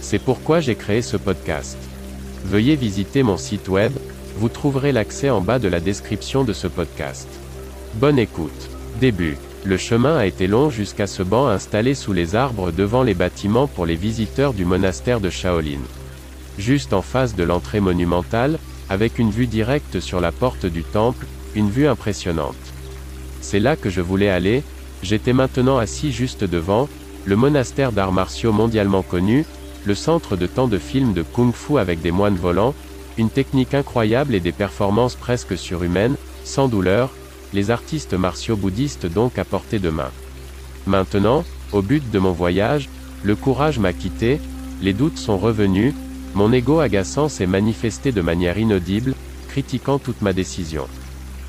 C'est 0.00 0.18
pourquoi 0.18 0.60
j'ai 0.60 0.74
créé 0.74 1.02
ce 1.02 1.16
podcast. 1.16 1.76
Veuillez 2.44 2.76
visiter 2.76 3.22
mon 3.22 3.36
site 3.36 3.68
web, 3.68 3.92
vous 4.36 4.48
trouverez 4.48 4.92
l'accès 4.92 5.30
en 5.30 5.40
bas 5.40 5.58
de 5.58 5.68
la 5.68 5.80
description 5.80 6.44
de 6.44 6.52
ce 6.52 6.66
podcast. 6.66 7.28
Bonne 7.94 8.18
écoute. 8.18 8.70
Début. 9.00 9.36
Le 9.64 9.76
chemin 9.76 10.16
a 10.16 10.26
été 10.26 10.46
long 10.46 10.70
jusqu'à 10.70 11.06
ce 11.06 11.22
banc 11.22 11.48
installé 11.48 11.94
sous 11.94 12.12
les 12.12 12.36
arbres 12.36 12.70
devant 12.70 13.02
les 13.02 13.14
bâtiments 13.14 13.66
pour 13.66 13.86
les 13.86 13.96
visiteurs 13.96 14.54
du 14.54 14.64
monastère 14.64 15.20
de 15.20 15.30
Shaolin. 15.30 15.80
Juste 16.58 16.92
en 16.92 17.02
face 17.02 17.34
de 17.34 17.42
l'entrée 17.42 17.80
monumentale, 17.80 18.58
avec 18.88 19.18
une 19.18 19.30
vue 19.30 19.46
directe 19.46 20.00
sur 20.00 20.20
la 20.20 20.32
porte 20.32 20.64
du 20.64 20.84
temple, 20.84 21.26
une 21.54 21.70
vue 21.70 21.88
impressionnante. 21.88 22.54
C'est 23.40 23.60
là 23.60 23.76
que 23.76 23.90
je 23.90 24.00
voulais 24.00 24.30
aller, 24.30 24.62
J'étais 25.02 25.32
maintenant 25.32 25.78
assis 25.78 26.12
juste 26.12 26.44
devant, 26.44 26.88
le 27.24 27.36
monastère 27.36 27.92
d'arts 27.92 28.12
martiaux 28.12 28.52
mondialement 28.52 29.02
connu, 29.02 29.44
le 29.84 29.94
centre 29.94 30.36
de 30.36 30.46
tant 30.46 30.68
de 30.68 30.78
films 30.78 31.12
de 31.12 31.22
kung-fu 31.22 31.78
avec 31.78 32.00
des 32.00 32.10
moines 32.10 32.36
volants, 32.36 32.74
une 33.16 33.30
technique 33.30 33.74
incroyable 33.74 34.34
et 34.34 34.40
des 34.40 34.52
performances 34.52 35.16
presque 35.16 35.56
surhumaines, 35.56 36.16
sans 36.44 36.68
douleur, 36.68 37.10
les 37.52 37.70
artistes 37.70 38.14
martiaux 38.14 38.56
bouddhistes 38.56 39.06
donc 39.06 39.38
à 39.38 39.44
portée 39.44 39.78
de 39.78 39.90
main. 39.90 40.10
Maintenant, 40.86 41.44
au 41.72 41.82
but 41.82 42.10
de 42.10 42.18
mon 42.18 42.32
voyage, 42.32 42.88
le 43.22 43.34
courage 43.34 43.78
m'a 43.78 43.92
quitté, 43.92 44.40
les 44.80 44.92
doutes 44.92 45.18
sont 45.18 45.38
revenus, 45.38 45.94
mon 46.34 46.52
ego 46.52 46.78
agaçant 46.78 47.28
s'est 47.28 47.46
manifesté 47.46 48.12
de 48.12 48.20
manière 48.20 48.58
inaudible, 48.58 49.14
critiquant 49.48 49.98
toute 49.98 50.22
ma 50.22 50.32
décision. 50.32 50.86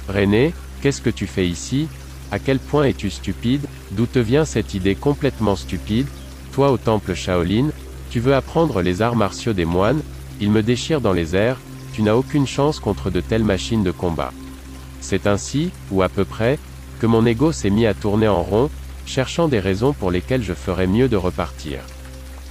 René, 0.07 0.53
qu'est-ce 0.81 1.01
que 1.01 1.09
tu 1.09 1.27
fais 1.27 1.47
ici? 1.47 1.87
À 2.31 2.39
quel 2.39 2.59
point 2.59 2.85
es-tu 2.85 3.09
stupide? 3.09 3.67
D'où 3.91 4.05
te 4.05 4.19
vient 4.19 4.45
cette 4.45 4.73
idée 4.73 4.95
complètement 4.95 5.55
stupide? 5.55 6.07
Toi 6.53 6.71
au 6.71 6.77
temple 6.77 7.13
Shaolin, 7.13 7.69
tu 8.09 8.19
veux 8.19 8.35
apprendre 8.35 8.81
les 8.81 9.01
arts 9.01 9.15
martiaux 9.15 9.53
des 9.53 9.65
moines, 9.65 10.01
ils 10.39 10.51
me 10.51 10.63
déchirent 10.63 11.01
dans 11.01 11.13
les 11.13 11.35
airs, 11.35 11.57
tu 11.93 12.01
n'as 12.01 12.15
aucune 12.15 12.47
chance 12.47 12.79
contre 12.79 13.09
de 13.09 13.21
telles 13.21 13.43
machines 13.43 13.83
de 13.83 13.91
combat. 13.91 14.31
C'est 15.01 15.27
ainsi, 15.27 15.71
ou 15.91 16.01
à 16.01 16.09
peu 16.09 16.25
près, 16.25 16.59
que 16.99 17.07
mon 17.07 17.25
ego 17.25 17.51
s'est 17.51 17.69
mis 17.69 17.85
à 17.85 17.93
tourner 17.93 18.27
en 18.27 18.41
rond, 18.41 18.69
cherchant 19.05 19.47
des 19.47 19.59
raisons 19.59 19.93
pour 19.93 20.11
lesquelles 20.11 20.43
je 20.43 20.53
ferais 20.53 20.87
mieux 20.87 21.07
de 21.07 21.17
repartir. 21.17 21.79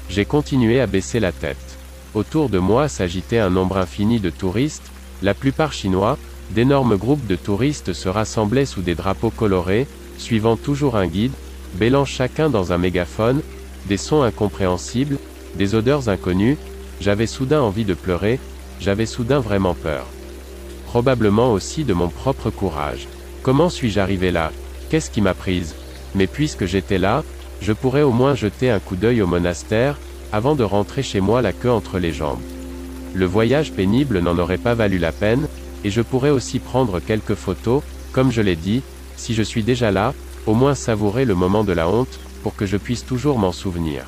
J'ai 0.09 0.25
continué 0.25 0.81
à 0.81 0.86
baisser 0.86 1.20
la 1.20 1.33
tête. 1.33 1.79
Autour 2.14 2.48
de 2.48 2.58
moi 2.58 2.89
s'agitait 2.89 3.39
un 3.39 3.51
nombre 3.51 3.77
infini 3.79 4.20
de 4.20 4.30
touristes, 4.30 4.91
la 5.23 5.35
plupart 5.35 5.73
chinois, 5.73 6.18
D'énormes 6.51 6.97
groupes 6.97 7.27
de 7.27 7.36
touristes 7.36 7.92
se 7.92 8.08
rassemblaient 8.08 8.64
sous 8.64 8.80
des 8.80 8.95
drapeaux 8.95 9.30
colorés, 9.30 9.86
suivant 10.17 10.57
toujours 10.57 10.97
un 10.97 11.07
guide, 11.07 11.33
bêlant 11.74 12.07
chacun 12.07 12.48
dans 12.48 12.73
un 12.73 12.79
mégaphone, 12.79 13.42
des 13.86 13.98
sons 13.98 14.23
incompréhensibles, 14.23 15.18
des 15.57 15.75
odeurs 15.75 16.09
inconnues, 16.09 16.57
j'avais 17.01 17.27
soudain 17.27 17.61
envie 17.61 17.85
de 17.85 17.95
pleurer, 17.95 18.39
j'avais 18.81 19.07
soudain 19.07 19.41
vraiment 19.41 19.75
peur. 19.75 20.07
Probablement 20.86 21.53
aussi 21.53 21.85
de 21.85 21.95
mon 21.95 22.09
propre 22.09 22.51
courage. 22.51 23.09
Comment 23.42 23.69
suis-je 23.69 24.01
arrivé 24.01 24.31
là? 24.31 24.53
Qu'est-ce 24.91 25.11
qui 25.11 25.20
m'a 25.20 25.35
prise? 25.35 25.75
Mais 26.14 26.27
puisque 26.27 26.67
j'étais 26.67 26.98
là, 26.98 27.25
je 27.61 27.73
pourrais 27.73 28.03
au 28.03 28.13
moins 28.13 28.35
jeter 28.35 28.70
un 28.70 28.79
coup 28.79 28.97
d'œil 28.97 29.20
au 29.23 29.27
monastère, 29.27 29.98
avant 30.33 30.55
de 30.55 30.64
rentrer 30.64 31.03
chez 31.03 31.20
moi 31.20 31.42
la 31.42 31.53
queue 31.53 31.70
entre 31.70 31.98
les 31.98 32.13
jambes. 32.13 32.41
Le 33.15 33.27
voyage 33.27 33.73
pénible 33.73 34.20
n'en 34.20 34.39
aurait 34.39 34.59
pas 34.59 34.75
valu 34.75 34.98
la 34.98 35.13
peine, 35.13 35.48
et 35.85 35.91
je 35.91 36.03
pourrais 36.03 36.30
aussi 36.30 36.59
prendre 36.59 37.01
quelques 37.01 37.35
photos, 37.35 37.83
comme 38.13 38.33
je 38.33 38.42
l'ai 38.42 38.57
dit, 38.57 38.83
si 39.17 39.35
je 39.35 39.42
suis 39.42 39.63
déjà 39.63 39.91
là, 39.91 40.15
au 40.47 40.55
moins 40.55 40.75
savourer 40.75 41.25
le 41.25 41.35
moment 41.35 41.65
de 41.65 41.73
la 41.73 41.89
honte, 41.89 42.19
pour 42.42 42.55
que 42.55 42.67
je 42.67 42.77
puisse 42.77 43.05
toujours 43.05 43.39
m'en 43.39 43.53
souvenir. 43.53 44.07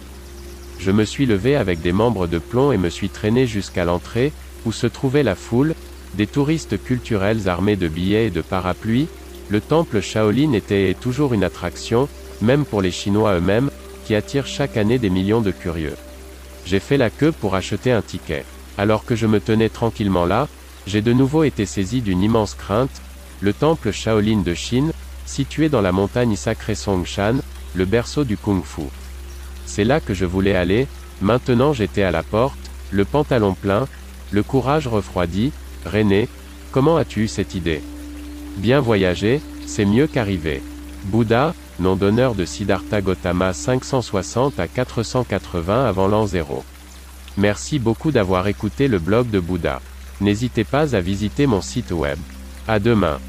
Je 0.81 0.91
me 0.91 1.05
suis 1.05 1.27
levé 1.27 1.57
avec 1.57 1.83
des 1.83 1.93
membres 1.93 2.27
de 2.27 2.39
plomb 2.39 2.73
et 2.73 2.79
me 2.79 2.89
suis 2.89 3.11
traîné 3.11 3.47
jusqu'à 3.47 3.85
l'entrée, 3.85 4.33
où 4.65 4.73
se 4.73 4.87
trouvait 4.87 5.23
la 5.23 5.35
foule, 5.35 5.75
des 6.15 6.27
touristes 6.27 6.83
culturels 6.83 7.51
armés 7.51 7.77
de 7.77 7.87
billets 7.87 8.29
et 8.29 8.31
de 8.31 8.41
parapluies, 8.41 9.09
le 9.51 9.61
temple 9.61 10.01
Shaolin 10.01 10.55
était 10.55 10.97
toujours 10.99 11.35
une 11.35 11.45
attraction, 11.45 12.09
même 12.41 12.65
pour 12.65 12.81
les 12.81 12.91
Chinois 12.91 13.35
eux-mêmes, 13.35 13.71
qui 14.07 14.15
attirent 14.15 14.47
chaque 14.47 14.79
année 14.79 14.99
des 14.99 15.11
millions 15.11 15.43
de 15.43 15.51
curieux. 15.51 15.97
J'ai 16.65 16.81
fait 16.81 16.97
la 16.97 17.11
queue 17.11 17.33
pour 17.33 17.55
acheter 17.55 17.93
un 17.93 18.01
ticket. 18.01 18.47
Alors 18.79 19.05
que 19.05 19.17
je 19.17 19.27
me 19.27 19.41
tenais 19.41 19.69
tranquillement 19.69 20.25
là, 20.25 20.49
j'ai 20.87 21.03
de 21.03 21.13
nouveau 21.13 21.45
été 21.45 21.67
saisi 21.67 22.01
d'une 22.01 22.23
immense 22.23 22.55
crainte, 22.55 23.03
le 23.43 23.53
temple 23.53 23.91
Shaolin 23.93 24.41
de 24.41 24.55
Chine, 24.55 24.93
situé 25.27 25.69
dans 25.69 25.83
la 25.83 25.93
montagne 25.93 26.37
sacrée 26.37 26.75
Songshan, 26.75 27.37
le 27.75 27.85
berceau 27.85 28.25
du 28.25 28.39
kung-fu. 28.39 28.89
C'est 29.73 29.85
là 29.85 30.01
que 30.01 30.15
je 30.15 30.25
voulais 30.25 30.57
aller, 30.57 30.89
maintenant 31.23 31.73
j'étais 31.73 32.03
à 32.03 32.11
la 32.11 32.25
porte, 32.25 32.59
le 32.91 33.05
pantalon 33.05 33.55
plein, 33.55 33.87
le 34.33 34.43
courage 34.43 34.89
refroidi, 34.89 35.53
René, 35.87 36.29
comment 36.73 36.97
as-tu 36.97 37.21
eu 37.23 37.29
cette 37.29 37.55
idée? 37.55 37.81
Bien 38.57 38.81
voyager, 38.81 39.41
c'est 39.67 39.85
mieux 39.85 40.09
qu'arriver. 40.09 40.61
Bouddha, 41.05 41.55
nom 41.79 41.95
d'honneur 41.95 42.35
de 42.35 42.45
Siddhartha 42.45 43.01
Gautama 43.01 43.53
560 43.53 44.59
à 44.59 44.67
480 44.67 45.87
avant 45.87 46.09
l'an 46.09 46.27
0. 46.27 46.65
Merci 47.37 47.79
beaucoup 47.79 48.11
d'avoir 48.11 48.49
écouté 48.49 48.89
le 48.89 48.99
blog 48.99 49.31
de 49.31 49.39
Bouddha. 49.39 49.81
N'hésitez 50.21 50.65
pas 50.65 50.97
à 50.97 51.01
visiter 51.01 51.47
mon 51.47 51.61
site 51.61 51.93
web. 51.93 52.19
À 52.67 52.81
demain. 52.81 53.21